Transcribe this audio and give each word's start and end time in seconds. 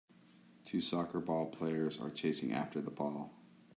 Two 0.65 0.79
soccer 0.79 1.19
ball 1.19 1.45
players 1.51 1.99
are 1.99 2.09
chasing 2.09 2.51
after 2.53 2.81
the 2.81 2.89
ball. 2.89 3.37